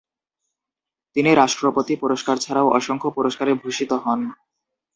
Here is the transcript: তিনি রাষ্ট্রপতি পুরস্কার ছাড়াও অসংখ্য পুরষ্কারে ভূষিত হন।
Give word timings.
তিনি 1.15 1.31
রাষ্ট্রপতি 1.33 1.93
পুরস্কার 1.95 2.35
ছাড়াও 2.37 2.67
অসংখ্য 2.77 3.09
পুরষ্কারে 3.15 3.51
ভূষিত 3.61 3.91
হন। 4.03 4.19